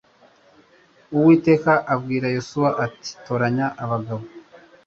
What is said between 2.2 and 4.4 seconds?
yosuwa ati toranya abagabo